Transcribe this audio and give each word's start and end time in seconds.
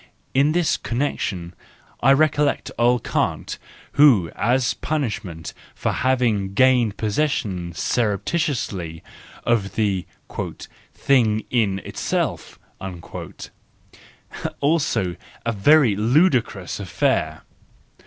In 0.33 0.53
this 0.53 0.77
connection 0.77 1.53
I 2.01 2.13
recollect 2.13 2.71
old 2.79 3.03
Kant, 3.03 3.59
who, 3.91 4.31
as 4.35 4.73
a 4.73 4.77
punishment 4.77 5.53
for 5.75 5.91
having 5.91 6.55
gained 6.55 6.97
possession 6.97 7.73
surreptitiously 7.73 9.03
of 9.43 9.75
the 9.75 10.07
"thing 10.95 11.43
in 11.51 11.77
itself"—also 11.85 13.45
a 15.45 15.51
very 15.51 15.95
ludicrous 15.95 16.79
affair! 16.79 17.43